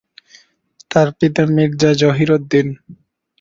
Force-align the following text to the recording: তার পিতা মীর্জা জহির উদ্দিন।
তার 0.91 1.07
পিতা 1.17 1.43
মীর্জা 1.55 1.91
জহির 2.01 2.29
উদ্দিন। 2.37 2.67